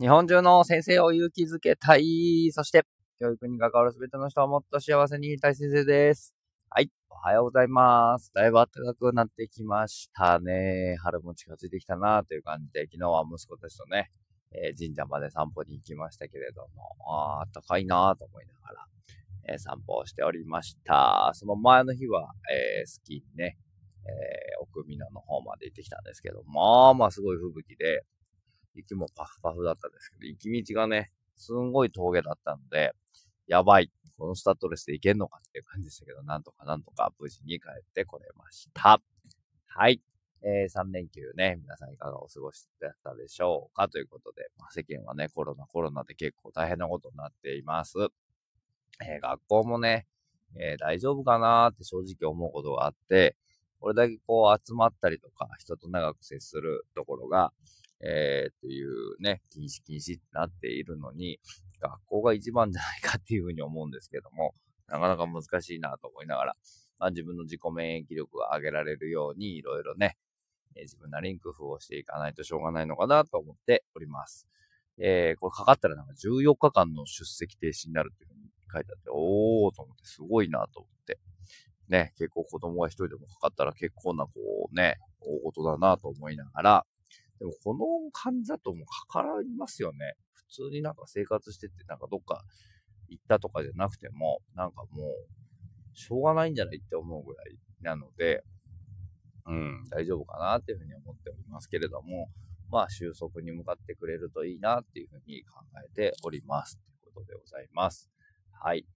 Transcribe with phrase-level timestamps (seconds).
[0.00, 2.50] 日本中の先生を勇気づけたい。
[2.50, 2.84] そして、
[3.20, 6.34] 教育に関わるすべての人をもっと幸せにいたい先生です。
[6.68, 6.90] はい。
[7.08, 8.32] おはようございます。
[8.34, 10.96] だいぶ暖かくなってきましたね。
[11.00, 14.10] 春も近づいてきたなという感じで、昨日は息子たちとね、
[14.50, 18.86] えー、神社まで散歩に行きましたけれども、ああ、暖かいなと思いながら、
[19.48, 21.30] えー、散歩をしておりました。
[21.34, 23.58] その前の日は、えー、スキーにね、
[24.06, 28.04] え、奥美濃の方まで行ってきたんですけど、まあまあすごい吹雪で、
[28.74, 32.92] 雪もパフパフだったんですけど、行き道がね、すんごい峠だったので、
[33.46, 33.90] やばい。
[34.16, 39.00] このスタッドレスで行けんのかっていう感じでしたけど、なんとかなんとか無事に帰ってこれました。
[39.66, 40.00] はい。
[40.46, 43.88] えー、3連休ね、皆さんいかがお過ごしだったでしょうか？
[43.88, 47.96] ということで、まあ、世間はね、コロナコロナで結構大変なことになっています。
[49.02, 50.06] えー、学校もね、
[50.56, 53.36] えー、大丈夫かなーって正直思うことがあって、
[53.80, 57.52] これだけこう集まったりとか、人と長く接するところが、
[58.06, 61.40] えー、っていうね、禁止禁止ってなっているのに、
[61.80, 64.54] 学校が一番じゃないかっていうふうに思うんですけども、
[64.88, 66.56] なかなか難しいなと思いながら、
[66.98, 70.16] まあ、自分の自己免疫力が上げられるように、いろいろね、
[70.76, 74.46] えー、自分なりに工夫をしていかないとしょうがないのかなと思っております。
[74.98, 81.18] えー、これかかったらなんか14日間の出席停止になるっていうふうに書いてあって、おーと思ってすごいなと思って。
[81.88, 84.30] ね、結構子供が一人でもかかったら結構なこ
[84.72, 86.86] うね、大事だなと思いながら、
[87.38, 90.14] でもこの感じだともうかからますよね。
[90.32, 92.44] 普通になんか生活してて、なんかどっか
[93.08, 98.44] 行ったとかじゃなくても、なんかもう、しょうがないんじゃないって思うぐらいなので、
[99.46, 102.28] うん、大丈夫かなっていうふうに思っておりますけれども、
[102.70, 106.78] まあ収束に向かってくれるといいなっていうふうに考えております。
[107.02, 108.10] ということでございます。
[108.52, 108.86] はい。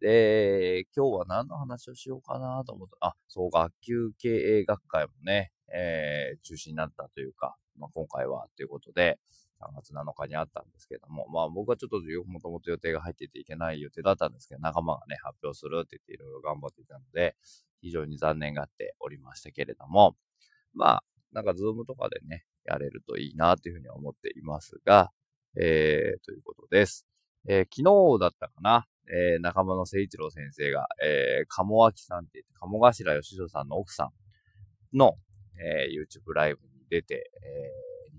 [0.00, 3.06] で、今日は何の話をしようかなと思った。
[3.06, 9.18] あ、そう、学級経営学会もね、えー、中止になったというか、まあ、今回はということで、
[9.60, 17.36] 3月7日にあったんですけども、まあ僕はちょっともともと予定が入ってていけない予定だったんですけど、仲間がね、発表するって言っていろいろ頑張っていたので、
[17.80, 20.16] 非常に残念がっておりましたけれども、
[20.74, 25.10] まあ、なんかズームとかでね、やれるといいなというふうに思っていますが、
[25.60, 27.06] えー、ということです。
[27.48, 35.16] えー、昨日だったかな、えー、仲間の誠一郎先生が、えー、鴨脇さんって言って、鴨頭義郎さんの奥さんの、
[35.58, 37.70] えー、YouTube ライブに出て、え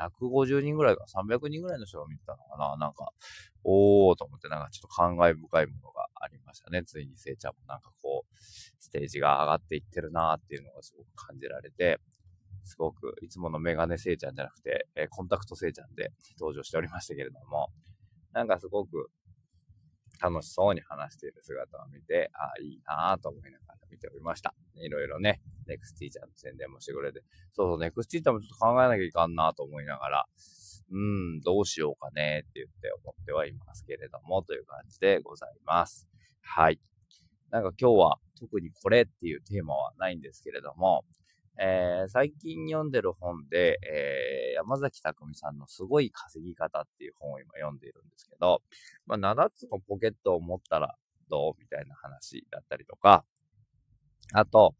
[0.00, 3.12] ー、250人ぐらいか、300人ぐらいの人が見てたのかななんか、
[3.62, 6.82] おーと思って、なんかちょっと感慨深いものがありましたね。
[6.82, 12.00] ついにせいちゃんもなんかこう、ステージが上がっていってるなーっていうのがすごく感じられて、
[12.64, 17.68] すごく、いつものメガネせいちゃんじゃなくて、えー、コンタクトせいちゃんで登場しておりましたけれども、
[18.32, 19.10] なんかすごく
[20.24, 24.54] 楽しそうに話している姿を見て、ああ、いいなぁと思いながら見ておりました。
[24.76, 30.26] いろいろね、ネクスティーチャーの宣伝もしてくれて、そうそう、ネクスティーチャーもちょっと考えなきゃいかんなと思いながら、
[30.90, 36.08] うん、どうしようかねって言って思ってはいますけれども、という感じでございます。
[36.40, 36.80] はい。
[37.50, 41.04] なんか今日は特にこれっていうテーマはないんですけれども、
[41.58, 48.62] えー、最近読んでる本で、えー、山崎匠さんのすごい稼ぎ方っていう本を今読んでいるんですけど、
[49.06, 50.96] まあ、7つのポケットを持ったら
[51.30, 53.24] どうみたいな話だったりとか、
[54.32, 54.74] あと、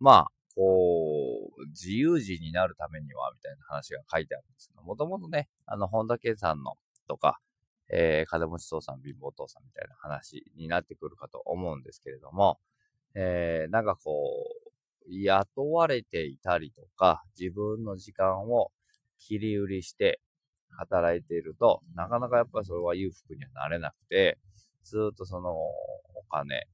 [0.00, 6.74] まあ、こう、自由人になるためには、みたいな話が書いてあるんですけど、もともとね、あの、本田健さんの
[7.06, 7.38] とか、
[7.88, 12.58] えー、金持ち父さん、貧乏父さんみたいな話になってくるかと思うんですけれども、
[13.14, 14.55] えー、なんかこう、
[15.08, 18.70] 雇われていたりとか、自分の時間を
[19.18, 20.20] 切り売りして
[20.70, 24.38] 働いていると、なかなかやっぱりそれは裕福にはなれなくて、
[24.84, 26.66] ずっとそのお金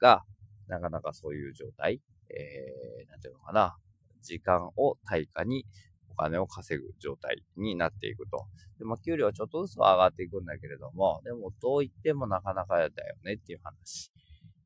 [0.00, 0.22] が、
[0.68, 2.00] なかなかそういう状態、
[2.30, 3.76] えー、なんていうのかな、
[4.22, 5.66] 時間を対価に
[6.10, 8.46] お金を稼ぐ状態になっていくと。
[8.78, 14.10] で、まあ、給料はちょっとずつは上がっていくんだけれども、でもどう言ってもなかなかやだよねっていう話、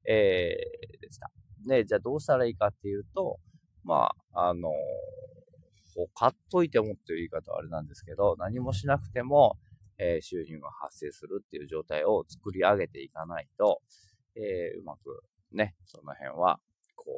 [0.07, 1.75] えー、でした。
[1.77, 3.39] で、じゃあどうしたらいいかっていうと、
[3.85, 4.71] まあ、あの、
[6.15, 9.57] 買っといてもっていう言い方はあれなんですけど、何もしなくても、
[9.99, 13.81] えー、収入が発生するっていう状態を作り上げていかないと、
[14.37, 15.23] えー、うまく
[15.53, 16.59] ね、その辺は、
[16.97, 17.13] こ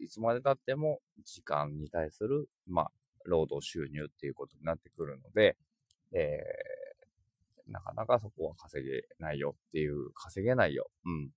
[0.00, 2.90] う、いつまで経っても時間に対する、まあ、
[3.24, 5.56] 労働収入っていうことになってくるので、
[6.12, 10.90] えー、なかなかそこは稼げないよっていう、稼げないよ。
[11.06, 11.30] うん。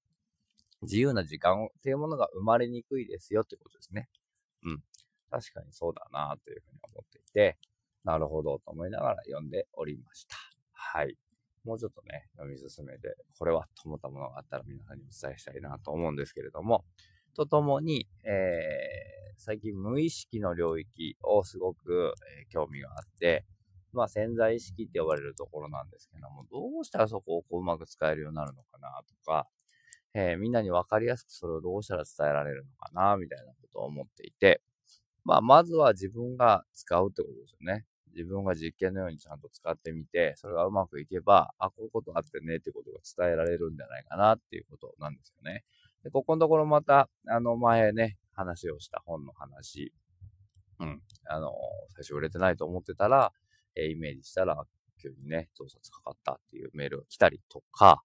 [0.83, 4.09] 自由な時間っていうものが生まれにくいですよってことですね。
[4.63, 4.83] うん。
[5.29, 7.57] 確かにそうだなというふうに思っていて、
[8.03, 10.35] なるほどと思いながら読んでおりました。
[10.71, 11.17] はい。
[11.63, 16.83] もうちょっとね、読み進めて、これはと思ったものがあったら皆さんにお伝えしたいなと思うんですけれども、
[17.35, 23.45] とともに、えー、最近無意識の領域をすごく、えー、興味があって、
[23.93, 29.47] まあ潜在意識って呼ばれるところなんですけども、どうしたらそこをこううまく使えるようになるのかなとか、
[30.13, 34.61] えー、みんなにわかりやすくそれをどうしたら伝えられるのかなみたいなことを思っていて、
[35.23, 37.85] まあまずは自分が使うってことですよね。
[38.15, 45.63] 自分が実験のようにちゃんと使ってみて、それがうまくいけば、あ、こういうことあってねってことが伝えられるんじゃないかなっていうことなんですよね。
[46.03, 49.93] で、ここのところまた、あの前ね、話をした本の話、
[50.79, 51.51] うん、あの、
[51.95, 53.31] 最初売れてないと思ってたら、
[53.75, 54.63] えイメージしたら、
[55.01, 58.03] 急にね、増刷かかったっていうメールが来たりとか、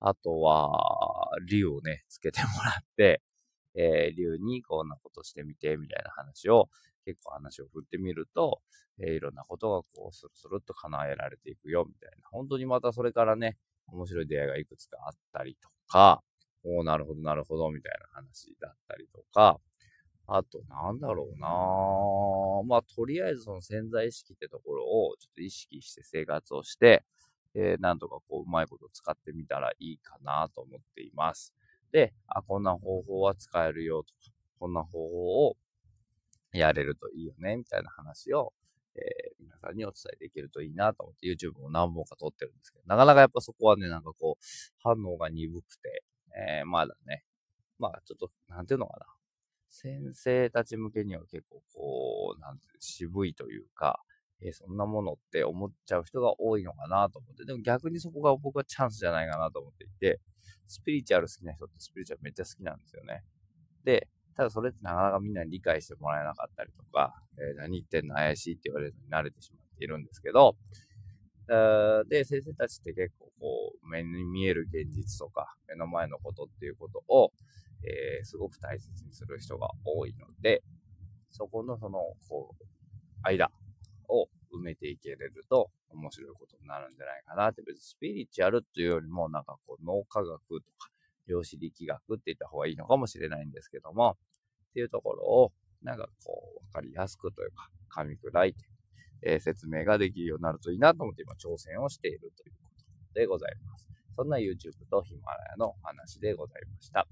[0.00, 3.22] あとは、竜をね、つけてもらって、
[3.74, 6.68] えー、竜にこんなことしてみて、みたいな話を、
[7.04, 8.60] 結構話を振ってみると、
[9.00, 12.28] えー、いろんなことがこう、スルスルっと叶えられていくよ、みたいな。
[12.30, 13.56] 本当にまたそれからね、
[13.88, 16.22] 面白い出会いがいくつかあったりとか、
[16.64, 19.58] おなるほど、なるほど、みたいな話だったりとか、
[20.26, 21.48] あと、なんだろうな
[22.68, 27.02] まあ、とりあえずその潜在意識ってところをちょっと意識して生活をして、
[27.54, 31.54] えー、なんとかこう、うまいこと使ってみたらいいかなと思っています。
[31.92, 35.56] で、あ、こんな方法は使えるよとか、こんな方法を
[36.52, 38.52] やれるといいよね、みたいな話を、
[38.96, 44.44] えー、皆さんにお伝えできるといいなと思って YouTube も何本か撮ってるんですけど、なかなかやっぱそこはね、なんかこう、
[44.82, 46.02] 反応が鈍くて、
[46.36, 47.24] えー、まだね、
[47.78, 49.06] まあちょっと、なんていうのかな。
[49.70, 54.00] 先生たち向けには結構こう、なんていう、渋いというか、
[54.42, 60.20] えー、そんなものって思っちゃう人が多いのかなと思って、でも逆にそこが僕はチャンスじゃないかなと思っていて、
[60.66, 63.24] スピリチュアル好きな人ってスピリチュアルめっちゃ好きなんですよね。
[63.84, 70.56] で、ただそれってなかなかみんなに理解してもらえなかったりとか、えー、何言ってんの怪しいって言われるのに慣れてしまっているんですけど、
[72.08, 77.32] で、先生たちって結構こう、目に見える現実とか、目の前のことっていうことを、
[77.82, 80.62] えー、すごく大切にする人が多いので、
[81.30, 82.64] そこのその、こう、
[83.22, 83.50] 間
[84.08, 90.90] を埋めていけれると面白いことになるんじゃないかなって、別にスピリチュアルというよりも、なんかこう、脳科学とか、
[91.26, 94.16] 量子力学って言った方がいいのかもしれないんですけども、
[94.70, 95.52] っていうところを、
[95.82, 97.70] なんかこう、わかりやすくというか、
[98.02, 98.68] 噛み砕いて、
[99.22, 102.70] えー、説明ができるようになるといいなと思って今挑戦をしているというこ
[103.14, 103.88] とでございます。
[104.14, 107.06] そんな YouTube とヒマラヤの話でございました。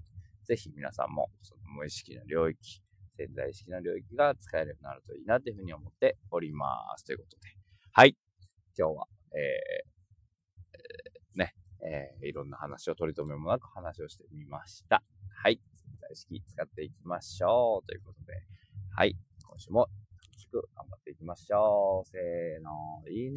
[0.44, 2.82] ぜひ皆さんもその無意識の領域、
[3.16, 6.66] 潜在意識の領域が使えるようになるといいなというふうに思っておりま
[6.96, 7.04] す。
[7.04, 7.48] ということで。
[7.92, 8.16] はい。
[8.78, 15.02] 今日は、えー、ね、えー、いろんな話を取り留めもなく話をしてみました。
[15.42, 15.60] はい。
[15.74, 17.86] 潜在意識使っていきましょう。
[17.86, 18.34] ということで。
[18.94, 19.16] はい。
[19.48, 19.88] 今週も
[20.22, 22.08] 楽しく頑張っていきましょう。
[22.08, 23.34] せーの、いいね。